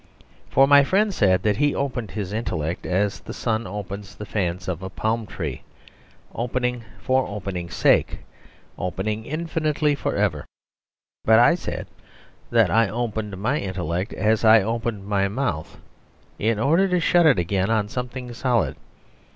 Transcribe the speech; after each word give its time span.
For 0.49 0.67
my 0.67 0.83
friend 0.83 1.13
said 1.13 1.43
that 1.43 1.57
he 1.57 1.75
opened 1.75 2.09
his 2.09 2.33
intellect 2.33 2.87
as 2.87 3.19
the 3.19 3.35
sun 3.35 3.67
opens 3.67 4.15
the 4.15 4.25
fans 4.25 4.67
of 4.67 4.81
a 4.81 4.89
palm 4.89 5.27
tree, 5.27 5.61
opening 6.33 6.83
for 6.99 7.27
opening's 7.27 7.75
sake, 7.75 8.17
opening 8.79 9.25
infinitely 9.27 9.93
for 9.93 10.15
ever. 10.15 10.47
But 11.23 11.37
I 11.37 11.53
said 11.53 11.85
that 12.49 12.71
I 12.71 12.89
opened 12.89 13.37
my 13.37 13.59
intellect 13.59 14.11
as 14.13 14.43
I 14.43 14.63
opened 14.63 15.05
my 15.05 15.27
mouth, 15.27 15.77
in 16.39 16.57
order 16.57 16.87
to 16.87 16.99
shut 16.99 17.27
it 17.27 17.37
again 17.37 17.69
on 17.69 17.87
something 17.87 18.33
solid. 18.33 18.77